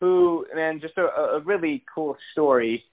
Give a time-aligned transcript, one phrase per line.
[0.00, 2.84] who, and just a, a really cool story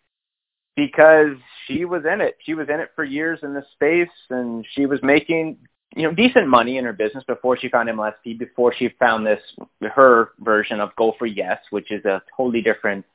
[0.76, 2.38] because she was in it.
[2.46, 5.58] She was in it for years in this space, and she was making
[5.96, 8.38] you know decent money in her business before she found MLSP.
[8.38, 9.42] Before she found this
[9.82, 13.06] her version of Go for Yes, which is a totally different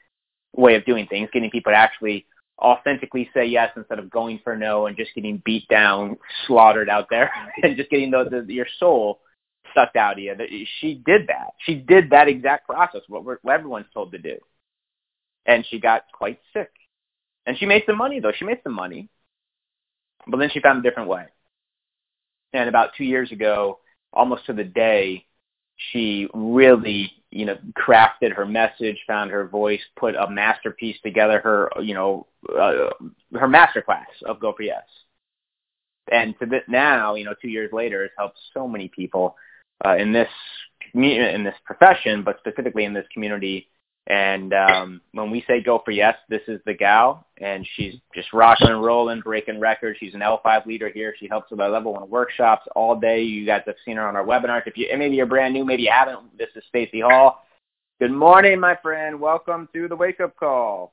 [0.54, 2.26] way of doing things, getting people to actually
[2.58, 7.06] authentically say yes instead of going for no and just getting beat down, slaughtered out
[7.10, 7.30] there,
[7.62, 9.20] and just getting the, the your soul
[9.74, 10.34] sucked out of you.
[10.80, 11.54] She did that.
[11.64, 14.36] She did that exact process, what, what everyone's told to do.
[15.46, 16.70] And she got quite sick.
[17.46, 18.32] And she made some money, though.
[18.36, 19.08] She made some money.
[20.26, 21.26] But then she found a different way.
[22.52, 23.80] And about two years ago,
[24.12, 25.26] almost to the day,
[25.90, 31.70] she really, you know, crafted her message, found her voice, put a masterpiece together, her,
[31.80, 32.90] you know, uh,
[33.38, 34.84] her masterclass of Go for Yes.
[36.10, 39.36] And to this now, you know, two years later, it's helped so many people
[39.84, 40.28] uh, in this
[40.94, 43.68] in this profession, but specifically in this community.
[44.08, 48.32] And um, when we say go for yes, this is the gal, and she's just
[48.32, 49.96] rocking and rolling, breaking records.
[50.00, 51.14] She's an L5 leader here.
[51.18, 53.22] She helps with our level one workshops all day.
[53.22, 54.66] You guys have seen her on our webinars.
[54.66, 56.36] If you maybe you're brand new, maybe you haven't.
[56.36, 57.44] This is Stacey Hall.
[58.00, 59.20] Good morning, my friend.
[59.20, 60.92] Welcome to the wake up call.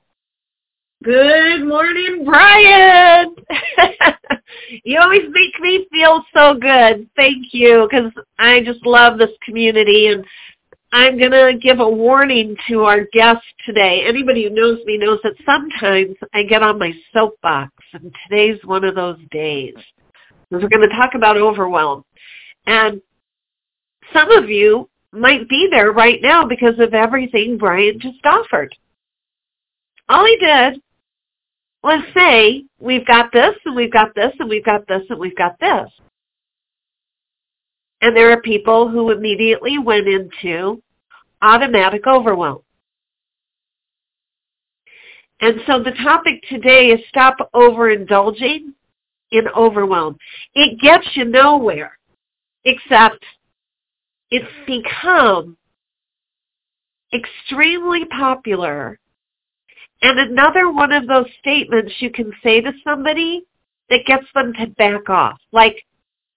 [1.02, 3.34] Good morning, Brian.
[4.84, 7.10] you always make me feel so good.
[7.16, 10.26] Thank you, because I just love this community, and
[10.92, 14.04] I'm going to give a warning to our guest today.
[14.06, 18.84] Anybody who knows me knows that sometimes I get on my soapbox, and today's one
[18.84, 19.76] of those days.
[20.52, 22.04] We're going to talk about overwhelm.
[22.68, 23.02] And
[24.12, 28.76] some of you might be there right now because of everything Brian just offered.
[30.10, 30.82] All he did
[31.84, 35.36] let's say we've got this and we've got this and we've got this and we've
[35.36, 35.90] got this.
[38.02, 40.82] And there are people who immediately went into
[41.42, 42.62] automatic overwhelm.
[45.42, 48.74] And so the topic today is stop overindulging
[49.32, 50.18] in overwhelm.
[50.54, 51.98] It gets you nowhere,
[52.66, 53.24] except
[54.32, 55.58] it's become
[57.14, 59.00] extremely popular
[60.02, 63.44] and another one of those statements you can say to somebody
[63.90, 65.38] that gets them to back off.
[65.52, 65.84] Like,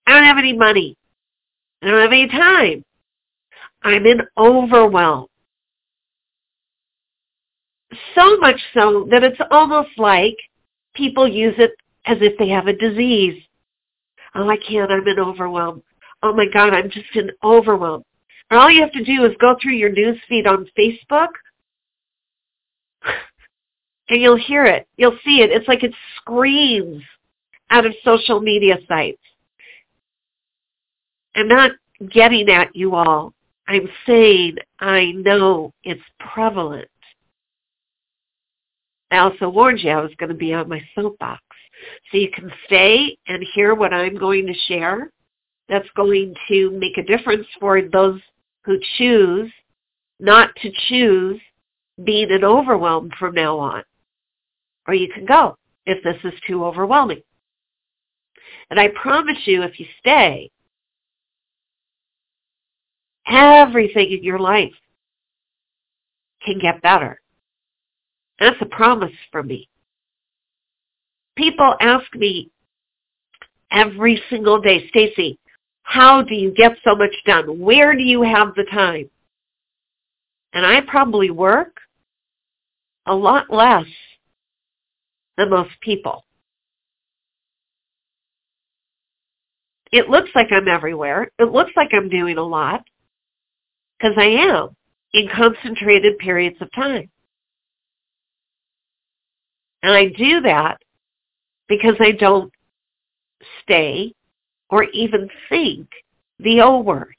[0.07, 0.97] I don't have any money.
[1.83, 2.85] I don't have any time.
[3.83, 5.27] I'm in overwhelm.
[8.15, 10.37] So much so that it's almost like
[10.95, 11.73] people use it
[12.07, 13.43] as if they have a disease.
[14.35, 14.91] Oh, I can't.
[14.91, 15.83] I'm in overwhelm.
[16.23, 18.03] Oh my God, I'm just in overwhelm.
[18.51, 21.29] And all you have to do is go through your news feed on Facebook
[24.13, 24.87] and you'll hear it.
[24.99, 25.51] You'll see it.
[25.51, 27.03] It's like it screams
[27.71, 29.23] out of social media sites.
[31.35, 31.73] I'm not
[32.11, 33.33] getting at you all.
[33.69, 36.03] I'm saying I know it's
[36.35, 36.91] prevalent.
[39.11, 41.41] I also warned you I was going to be on my soapbox.
[42.11, 45.11] So you can stay and hear what I'm going to share.
[45.71, 48.21] That's going to make a difference for those
[48.67, 49.51] who choose
[50.21, 51.41] not to choose
[52.05, 53.83] being an overwhelm from now on
[54.87, 55.57] or you can go
[55.87, 57.23] if this is too overwhelming.
[58.71, 60.51] And I promise you, if you stay,
[63.27, 64.73] everything in your life
[66.45, 67.21] can get better.
[68.39, 69.69] That's a promise from me.
[71.37, 72.51] People ask me
[73.71, 75.39] every single day, Stacey,
[75.83, 77.61] how do you get so much done?
[77.61, 79.09] Where do you have the time?
[80.53, 81.79] And I probably work
[83.07, 83.87] a lot less
[85.49, 86.25] most people.
[89.93, 91.31] It looks like I'm everywhere.
[91.39, 92.83] It looks like I'm doing a lot
[93.99, 94.75] because I am
[95.13, 97.11] in concentrated periods of time.
[99.83, 100.79] And I do that
[101.69, 102.53] because I don't
[103.63, 104.15] stay
[104.71, 105.89] or even think
[106.39, 107.15] the O word.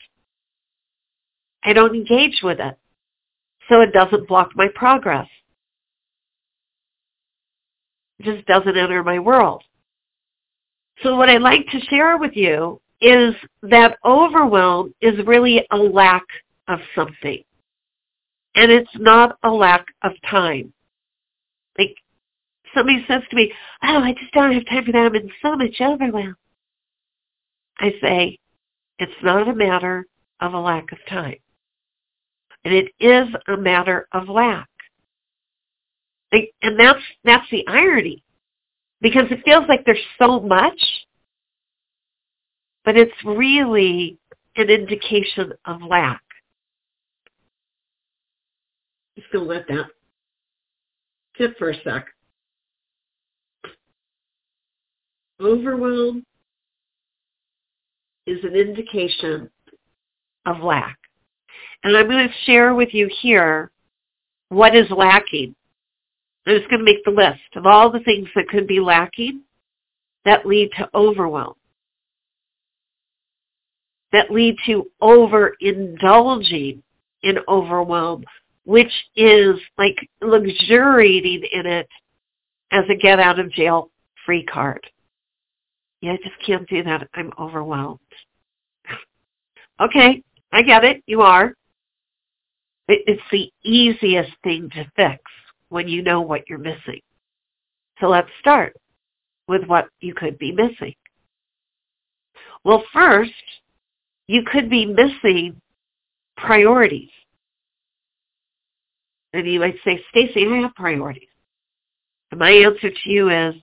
[1.64, 2.76] I don't engage with it.
[3.70, 5.28] So it doesn't block my progress
[8.22, 9.64] just doesn't enter my world.
[11.02, 16.24] So what I'd like to share with you is that overwhelm is really a lack
[16.68, 17.44] of something.
[18.56, 20.72] And it's not a lack of time.
[21.78, 21.96] Like
[22.74, 23.52] somebody says to me,
[23.84, 25.06] oh, I just don't have time for that.
[25.06, 26.36] I'm in so much overwhelm.
[27.80, 28.40] I say,
[29.00, 30.06] it's not a matter
[30.40, 31.38] of a lack of time.
[32.64, 34.70] And it is a matter of lack.
[36.62, 38.24] And that's, that's the irony.
[39.02, 40.80] Because it feels like there's so much,
[42.86, 44.18] but it's really
[44.56, 46.22] an indication of lack.
[49.18, 49.86] Just gonna let that
[51.38, 52.08] sit for a sec.
[55.42, 56.24] Overwhelm
[58.26, 59.50] is an indication
[60.46, 60.98] of lack.
[61.84, 63.72] And I'm going to share with you here
[64.50, 65.56] what is lacking.
[66.46, 69.42] I'm just going to make the list of all the things that could be lacking
[70.26, 71.56] that lead to overwhelm,
[74.12, 76.82] that lead to overindulging
[77.24, 78.24] in overwhelm,
[78.66, 81.88] which is like luxuriating in it
[82.72, 83.90] as a get out of jail
[84.26, 84.86] free card.
[86.02, 87.08] Yeah, I just can't do that.
[87.14, 88.00] I'm overwhelmed.
[89.82, 91.04] okay, I get it.
[91.06, 91.54] You are.
[92.90, 95.24] It's the easiest thing to fix
[95.74, 97.02] when you know what you're missing.
[98.00, 98.76] So let's start
[99.48, 100.94] with what you could be missing.
[102.64, 103.32] Well, first,
[104.28, 105.60] you could be missing
[106.38, 107.10] priorities.
[109.34, 111.28] And you might say, Stacey, I have priorities.
[112.30, 113.56] And my answer to you is,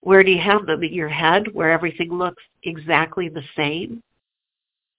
[0.00, 0.82] where do you have them?
[0.82, 4.02] In your head where everything looks exactly the same?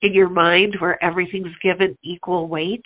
[0.04, 2.86] In your mind where everything's given equal weight?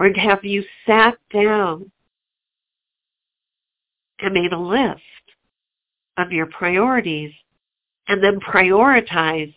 [0.00, 1.92] Or have you sat down
[4.20, 5.02] and made a list
[6.16, 7.32] of your priorities
[8.08, 9.54] and then prioritized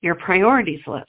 [0.00, 1.08] your priorities list?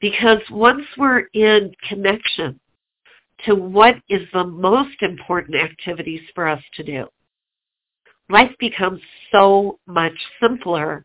[0.00, 2.58] Because once we're in connection
[3.44, 7.06] to what is the most important activities for us to do.
[8.28, 9.00] Life becomes
[9.32, 11.04] so much simpler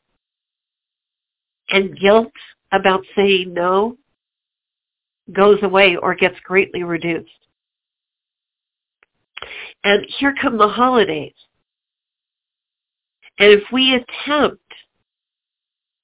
[1.69, 2.31] and guilt
[2.71, 3.97] about saying no
[5.33, 7.29] goes away or gets greatly reduced.
[9.83, 11.33] And here come the holidays.
[13.37, 14.61] And if we attempt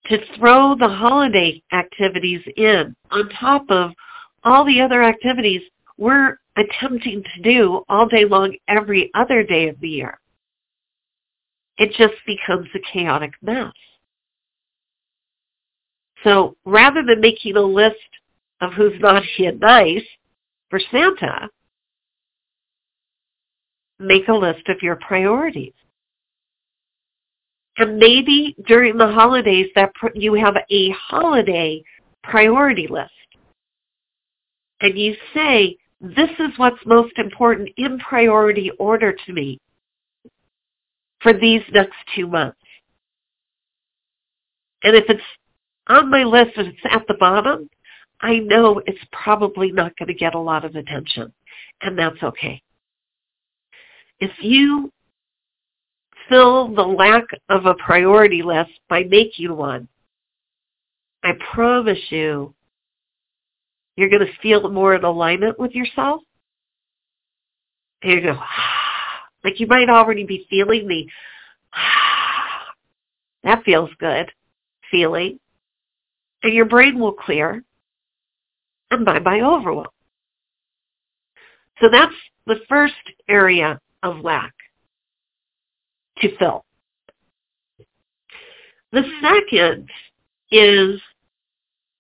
[0.06, 3.92] to throw the holiday activities in on top of
[4.44, 5.62] all the other activities
[5.98, 10.20] we're attempting to do all day long every other day of the year.
[11.78, 13.72] It just becomes a chaotic mess.
[16.24, 17.96] So rather than making a list
[18.62, 20.04] of who's naughty and nice
[20.70, 21.50] for Santa,
[24.02, 25.74] make a list of your priorities.
[27.78, 31.82] And maybe during the holidays that you have a holiday
[32.24, 33.12] priority list.
[34.82, 39.60] And you say, this is what's most important in priority order to me
[41.22, 42.58] for these next two months.
[44.84, 45.22] And if it's
[45.88, 47.70] on my list and it's at the bottom,
[48.22, 51.32] I know it's probably not going to get a lot of attention,
[51.82, 52.62] and that's okay.
[54.22, 54.92] If you
[56.30, 59.88] fill the lack of a priority list by making one,
[61.24, 62.54] I promise you
[63.98, 66.22] you're going to feel more in alignment with yourself.
[68.04, 71.08] And you go, ah, like you might already be feeling the,
[71.74, 72.68] ah,
[73.44, 74.32] that feels good
[74.92, 75.40] feeling.
[76.44, 77.64] And your brain will clear
[78.92, 79.88] and bye-bye overwhelm.
[81.80, 82.14] So that's
[82.46, 82.94] the first
[83.28, 84.54] area of lack
[86.20, 86.66] to fill.
[88.92, 89.90] The second
[90.52, 91.02] is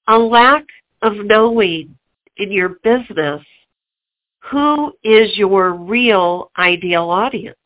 [0.07, 0.65] a lack
[1.01, 1.97] of knowing
[2.37, 3.41] in your business
[4.39, 7.57] who is your real ideal audience.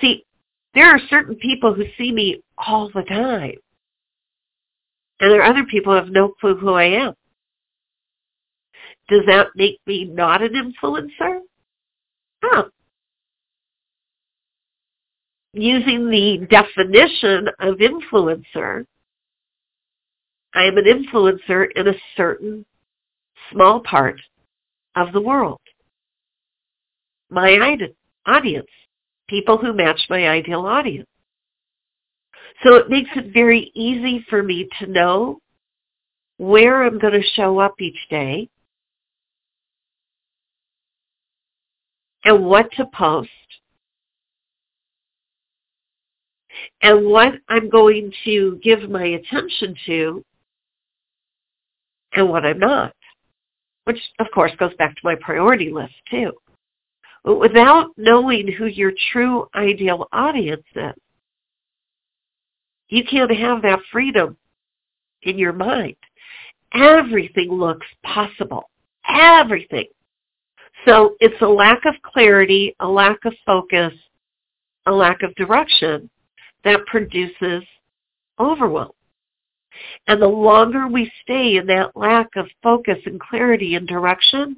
[0.00, 0.26] See,
[0.74, 3.54] there are certain people who see me all the time.
[5.20, 7.14] And there are other people who have no clue who I am.
[9.08, 11.40] Does that make me not an influencer?
[12.42, 12.64] Huh.
[15.52, 18.84] Using the definition of influencer,
[20.54, 22.64] I am an influencer in a certain
[23.52, 24.20] small part
[24.96, 25.60] of the world.
[27.30, 27.56] My
[28.26, 28.68] audience,
[29.28, 31.08] people who match my ideal audience.
[32.64, 35.38] So it makes it very easy for me to know
[36.38, 38.48] where I'm going to show up each day
[42.26, 43.30] and what to post
[46.82, 50.24] and what I'm going to give my attention to
[52.12, 52.94] and what I'm not,
[53.84, 56.32] which of course goes back to my priority list too.
[57.22, 60.94] But without knowing who your true ideal audience is,
[62.88, 64.36] you can't have that freedom
[65.22, 65.96] in your mind.
[66.74, 68.68] Everything looks possible.
[69.08, 69.86] Everything.
[70.86, 73.92] So it's a lack of clarity, a lack of focus,
[74.86, 76.08] a lack of direction
[76.64, 77.64] that produces
[78.38, 78.92] overwhelm.
[80.06, 84.56] And the longer we stay in that lack of focus and clarity and direction,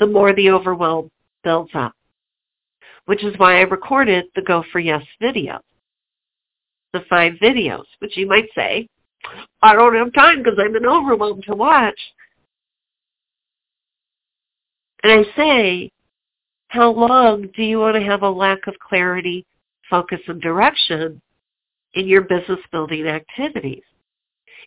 [0.00, 1.10] the more the overwhelm
[1.44, 1.92] builds up.
[3.04, 5.60] Which is why I recorded the Go for Yes video.
[6.92, 8.88] The five videos, which you might say,
[9.62, 11.98] I don't have time because I'm in overwhelm to watch.
[15.02, 15.92] And I say,
[16.68, 19.46] how long do you want to have a lack of clarity,
[19.88, 21.20] focus, and direction
[21.94, 23.82] in your business building activities?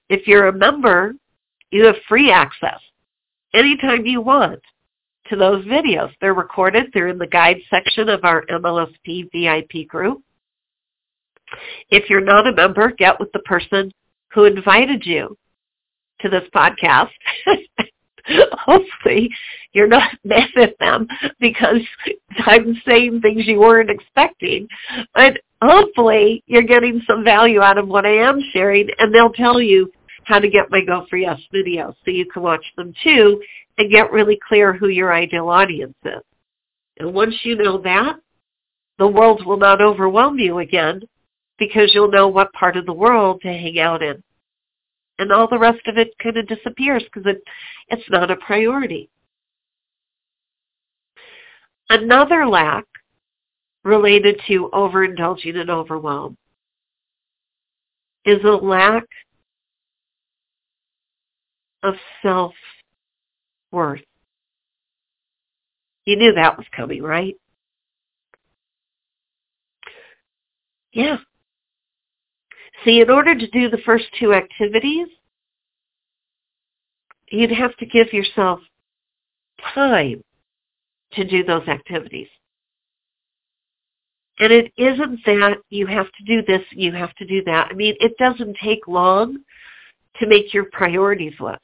[0.09, 1.13] If you're a member,
[1.69, 2.79] you have free access
[3.53, 4.61] anytime you want
[5.29, 6.11] to those videos.
[6.19, 6.87] They're recorded.
[6.93, 10.21] They're in the guide section of our MLSP VIP group.
[11.89, 13.91] If you're not a member, get with the person
[14.33, 15.37] who invited you
[16.21, 17.09] to this podcast.
[18.53, 19.29] Hopefully
[19.73, 21.07] you're not mad at them
[21.39, 21.81] because
[22.37, 24.67] I'm saying things you weren't expecting.
[25.13, 29.61] But hopefully you're getting some value out of what I am sharing and they'll tell
[29.61, 29.91] you
[30.23, 33.41] how to get my Go for Yes videos so you can watch them too
[33.77, 36.21] and get really clear who your ideal audience is.
[36.99, 38.17] And once you know that,
[38.99, 41.01] the world will not overwhelm you again
[41.57, 44.21] because you'll know what part of the world to hang out in.
[45.21, 47.43] And all the rest of it kind of disappears because it,
[47.89, 49.07] it's not a priority.
[51.89, 52.85] Another lack
[53.83, 56.37] related to overindulging and overwhelm
[58.25, 59.03] is a lack
[61.83, 64.01] of self-worth.
[66.05, 67.35] You knew that was coming, right?
[70.93, 71.17] Yeah.
[72.83, 75.07] See, in order to do the first two activities,
[77.29, 78.59] you'd have to give yourself
[79.73, 80.23] time
[81.13, 82.27] to do those activities.
[84.39, 87.67] And it isn't that you have to do this, you have to do that.
[87.69, 89.37] I mean, it doesn't take long
[90.19, 91.61] to make your priorities list.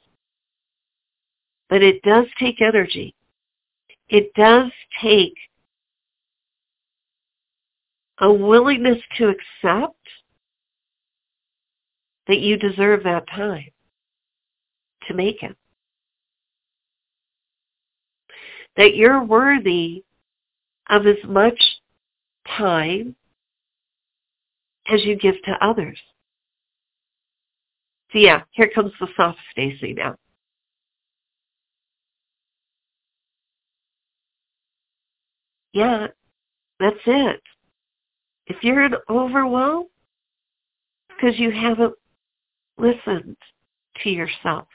[1.68, 3.14] But it does take energy.
[4.08, 4.70] It does
[5.02, 5.34] take
[8.20, 9.96] a willingness to accept
[12.28, 13.68] that you deserve that time
[15.08, 15.56] to make it.
[18.76, 20.04] That you're worthy
[20.88, 21.60] of as much
[22.56, 23.16] time
[24.88, 25.98] as you give to others.
[28.12, 30.16] So yeah, here comes the soft Stacey now.
[35.72, 36.06] Yeah,
[36.80, 37.42] that's it.
[38.46, 39.86] If you're in overwhelm,
[41.08, 41.94] because you haven't
[42.78, 43.36] listened
[44.02, 44.68] to yourself.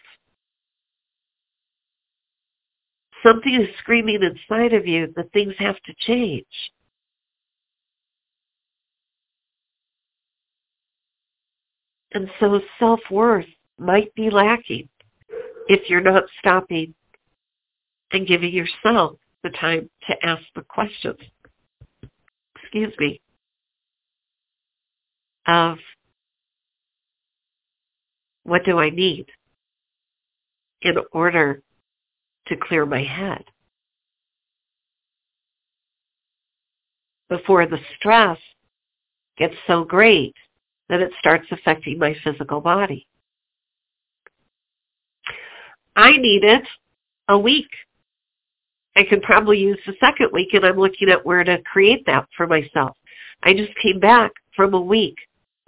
[3.26, 6.46] Something is screaming inside of you that things have to change.
[12.14, 13.48] And so self-worth
[13.80, 14.90] might be lacking
[15.68, 16.94] if you're not stopping
[18.12, 21.18] and giving yourself the time to ask the questions.
[22.62, 23.20] Excuse me.
[25.48, 25.78] Of
[28.44, 29.26] what do I need
[30.82, 31.62] in order
[32.48, 33.44] to clear my head?
[37.30, 38.38] Before the stress
[39.38, 40.36] gets so great
[40.90, 43.08] that it starts affecting my physical body.
[45.96, 46.62] I needed
[47.30, 47.70] a week.
[48.96, 52.28] I could probably use the second week and I'm looking at where to create that
[52.36, 52.96] for myself.
[53.44, 55.16] I just came back from a week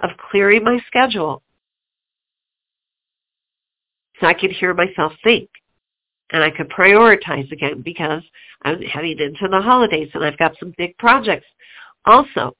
[0.04, 1.42] of clearing my schedule
[4.20, 5.50] so I could hear myself think.
[6.32, 8.24] And I could prioritize again because
[8.64, 11.46] I'm heading into the holidays and I've got some big projects
[12.06, 12.56] also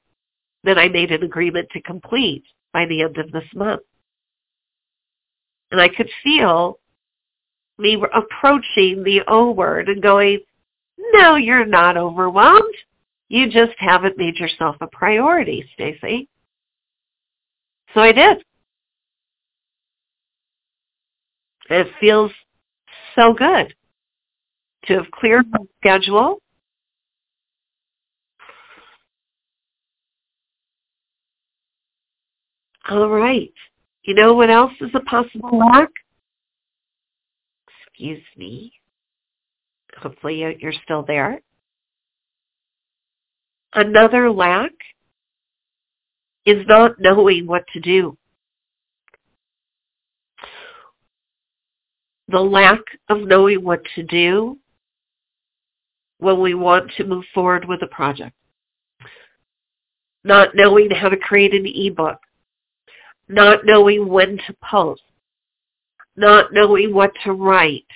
[0.64, 3.82] that I made an agreement to complete by the end of this month.
[5.70, 6.78] And I could feel
[7.78, 10.40] me approaching the O word and going,
[10.98, 12.74] no, you're not overwhelmed.
[13.28, 16.28] You just haven't made yourself a priority, Stacey.
[17.94, 18.45] So I did.
[21.68, 22.30] It feels
[23.14, 23.74] so good
[24.86, 26.38] to have cleared my schedule.
[32.88, 33.52] All right.
[34.04, 35.90] You know what else is a possible lack?
[37.88, 38.72] Excuse me.
[39.98, 41.40] Hopefully you're still there.
[43.72, 44.70] Another lack
[46.44, 48.16] is not knowing what to do.
[52.28, 54.58] The lack of knowing what to do
[56.18, 58.34] when we want to move forward with a project.
[60.24, 62.18] Not knowing how to create an ebook.
[63.28, 65.02] Not knowing when to post.
[66.16, 67.86] Not knowing what to write.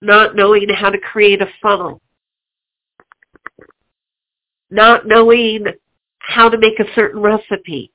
[0.00, 2.00] Not knowing how to create a funnel.
[4.70, 5.66] Not knowing
[6.18, 7.90] how to make a certain recipe.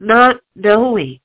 [0.00, 1.20] Not knowing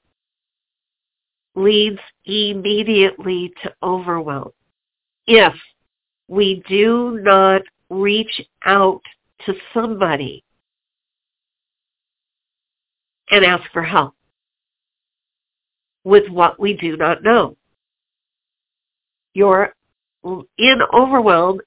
[1.55, 4.51] leads immediately to overwhelm.
[5.27, 5.53] If
[6.27, 9.01] we do not reach out
[9.45, 10.43] to somebody
[13.29, 14.15] and ask for help
[16.03, 17.55] with what we do not know.
[19.33, 19.73] You're
[20.23, 21.61] in overwhelm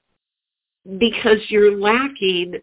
[0.97, 2.55] because you're lacking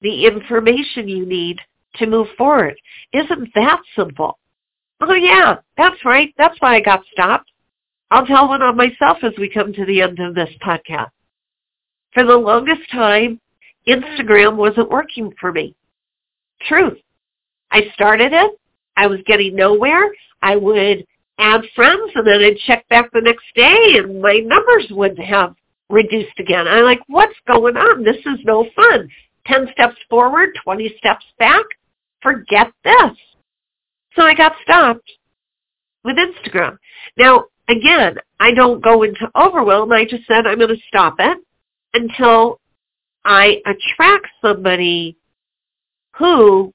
[0.00, 1.60] the information you need
[1.96, 2.74] to move forward.
[3.12, 4.38] Isn't that simple?
[5.00, 6.34] Oh yeah, that's right.
[6.38, 7.50] That's why I got stopped.
[8.10, 11.10] I'll tell one on myself as we come to the end of this podcast.
[12.14, 13.40] For the longest time,
[13.86, 15.74] Instagram wasn't working for me.
[16.66, 16.98] Truth.
[17.70, 18.58] I started it.
[18.96, 20.10] I was getting nowhere.
[20.42, 21.06] I would
[21.38, 25.54] add friends and then I'd check back the next day and my numbers would have
[25.88, 26.66] reduced again.
[26.66, 28.02] I'm like, what's going on?
[28.02, 29.08] This is no fun.
[29.46, 31.64] 10 steps forward, 20 steps back.
[32.22, 33.16] Forget this.
[34.14, 35.10] So I got stopped
[36.04, 36.78] with Instagram.
[37.16, 39.92] Now, again, I don't go into overwhelm.
[39.92, 41.38] I just said I'm going to stop it
[41.94, 42.60] until
[43.24, 45.16] I attract somebody
[46.16, 46.72] who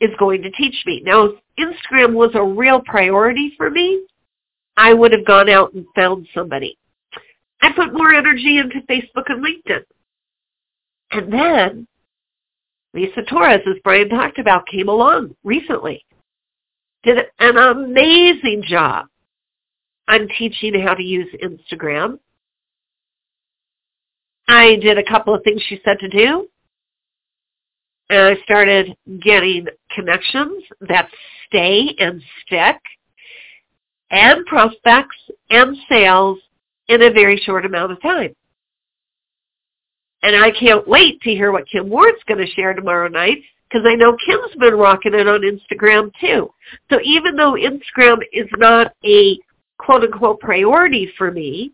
[0.00, 1.02] is going to teach me.
[1.04, 4.04] Now, if Instagram was a real priority for me,
[4.76, 6.78] I would have gone out and found somebody.
[7.60, 9.84] I put more energy into Facebook and LinkedIn.
[11.12, 11.86] And then
[12.94, 16.04] Lisa Torres, as Brian talked about, came along recently.
[17.04, 19.06] Did an amazing job
[20.08, 22.18] on teaching how to use Instagram.
[24.48, 26.48] I did a couple of things she said to do.
[28.10, 31.08] And I started getting connections that
[31.46, 32.76] stay and stick
[34.10, 35.16] and prospects
[35.48, 36.38] and sales
[36.88, 38.34] in a very short amount of time.
[40.22, 43.86] And I can't wait to hear what Kim Ward's going to share tomorrow night because
[43.86, 46.52] I know Kim's been rocking it on Instagram too.
[46.90, 49.38] So even though Instagram is not a
[49.78, 51.72] quote unquote priority for me,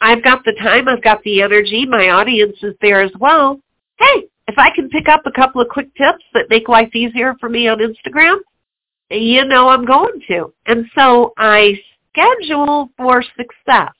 [0.00, 3.60] I've got the time, I've got the energy, my audience is there as well.
[3.98, 7.34] Hey, if I can pick up a couple of quick tips that make life easier
[7.38, 8.38] for me on Instagram,
[9.10, 10.52] you know I'm going to.
[10.66, 11.74] And so I
[12.10, 13.92] schedule for success.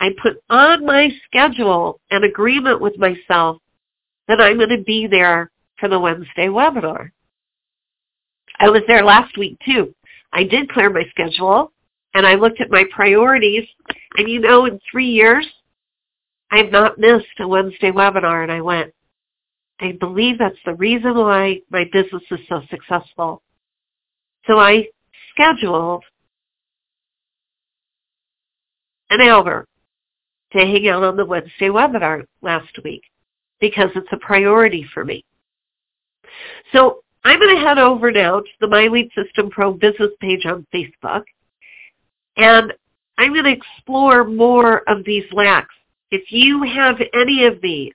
[0.00, 3.58] I put on my schedule an agreement with myself
[4.28, 7.10] that I'm going to be there for the Wednesday webinar.
[8.58, 9.94] I was there last week too.
[10.32, 11.72] I did clear my schedule
[12.14, 13.66] and I looked at my priorities
[14.16, 15.46] and you know in three years
[16.50, 18.92] I've not missed a Wednesday webinar and I went.
[19.80, 23.42] I believe that's the reason why my business is so successful.
[24.46, 24.86] So I
[25.32, 26.04] scheduled
[29.10, 29.66] an hour
[30.52, 33.02] to hang out on the Wednesday webinar last week
[33.60, 35.24] because it's a priority for me.
[36.72, 40.46] So I'm going to head over now to the My Lead System Pro business page
[40.46, 41.24] on Facebook,
[42.36, 42.72] and
[43.18, 45.74] I'm going to explore more of these lacks.
[46.10, 47.94] If you have any of these,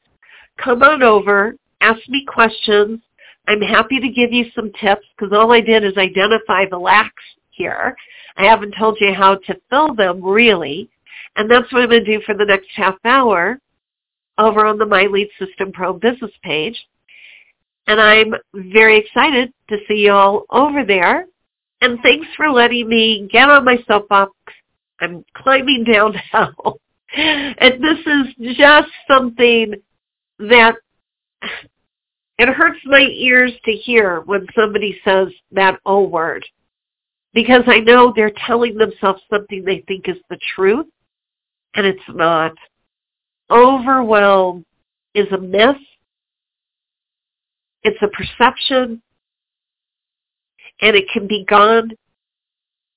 [0.57, 2.99] come on over, ask me questions.
[3.47, 7.23] I'm happy to give you some tips because all I did is identify the lacks
[7.51, 7.95] here.
[8.37, 10.89] I haven't told you how to fill them really.
[11.35, 13.59] And that's what I'm going to do for the next half hour
[14.37, 16.77] over on the My Lead System Pro business page.
[17.87, 21.25] And I'm very excited to see you all over there.
[21.81, 24.31] And thanks for letting me get on my soapbox.
[24.99, 26.53] I'm climbing down now.
[27.15, 29.73] and this is just something
[30.39, 30.75] that
[32.37, 36.45] it hurts my ears to hear when somebody says that O word.
[37.33, 40.87] Because I know they're telling themselves something they think is the truth,
[41.75, 42.53] and it's not.
[43.49, 44.65] Overwhelm
[45.13, 45.77] is a myth
[47.83, 49.01] it's a perception,
[50.81, 51.91] and it can be gone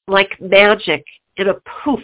[0.07, 1.05] like magic
[1.37, 2.01] in a poof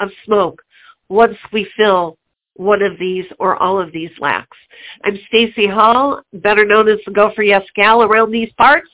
[0.00, 0.60] of smoke
[1.08, 2.18] once we fill
[2.54, 4.56] one of these or all of these lacks.
[5.04, 8.90] I'm Stacey Hall, better known as the Go for Yes gal around these parts,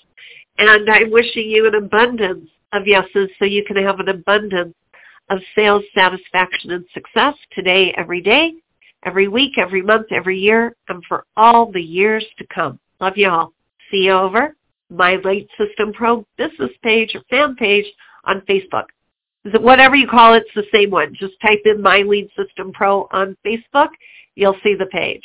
[0.59, 4.75] and I'm wishing you an abundance of yeses so you can have an abundance
[5.31, 8.55] of sales satisfaction and success today, every day,
[9.05, 12.79] every week, every month, every year, and for all the years to come.
[13.01, 13.53] Love you all.
[13.91, 14.55] See you over
[14.91, 17.87] my Lead System Pro business page or fan page
[18.25, 18.85] on Facebook.
[19.45, 21.15] Whatever you call it, it's the same one.
[21.15, 23.89] Just type in My Lead System Pro on Facebook.
[24.35, 25.25] You'll see the page.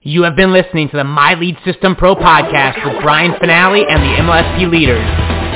[0.00, 4.02] You have been listening to the My Lead System Pro podcast with Brian Fanale and
[4.02, 5.27] the MLSP leaders.